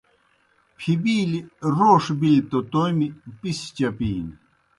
[0.77, 1.39] پِھبِیلیْ
[1.75, 3.07] روݜ بِلیْ توْ تومیْ
[3.39, 4.35] پسیْ چپِینیْ